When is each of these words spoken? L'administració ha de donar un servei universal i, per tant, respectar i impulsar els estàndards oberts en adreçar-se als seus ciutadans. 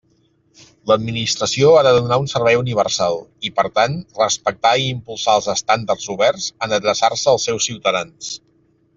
L'administració 0.91 1.73
ha 1.79 1.81
de 1.87 1.91
donar 1.97 2.15
un 2.21 2.29
servei 2.31 2.57
universal 2.61 3.19
i, 3.49 3.51
per 3.59 3.65
tant, 3.75 3.97
respectar 4.21 4.71
i 4.85 4.89
impulsar 4.93 5.35
els 5.41 5.49
estàndards 5.55 6.09
oberts 6.15 6.47
en 6.69 6.73
adreçar-se 6.79 7.31
als 7.33 7.47
seus 7.51 7.69
ciutadans. 7.71 8.31